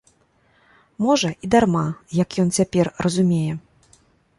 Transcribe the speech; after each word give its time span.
Можа, 1.05 1.29
і 1.43 1.51
дарма, 1.57 1.85
як 2.23 2.29
ён 2.45 2.49
цяпер 2.59 2.95
разумее. 3.09 3.49